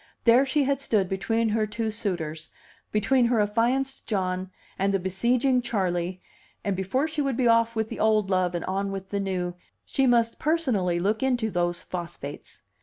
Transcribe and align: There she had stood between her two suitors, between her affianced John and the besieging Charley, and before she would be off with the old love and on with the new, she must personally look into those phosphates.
There 0.23 0.47
she 0.47 0.63
had 0.63 0.81
stood 0.81 1.07
between 1.07 1.49
her 1.49 1.67
two 1.67 1.91
suitors, 1.91 2.49
between 2.91 3.27
her 3.27 3.39
affianced 3.39 4.07
John 4.07 4.49
and 4.79 4.91
the 4.91 4.97
besieging 4.97 5.61
Charley, 5.61 6.23
and 6.63 6.75
before 6.75 7.07
she 7.07 7.21
would 7.21 7.37
be 7.37 7.47
off 7.47 7.75
with 7.75 7.89
the 7.89 7.99
old 7.99 8.31
love 8.31 8.55
and 8.55 8.65
on 8.65 8.91
with 8.91 9.09
the 9.11 9.19
new, 9.19 9.53
she 9.85 10.07
must 10.07 10.39
personally 10.39 10.99
look 10.99 11.21
into 11.21 11.51
those 11.51 11.83
phosphates. 11.83 12.63